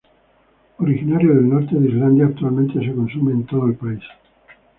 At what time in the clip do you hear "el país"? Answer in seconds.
3.67-4.01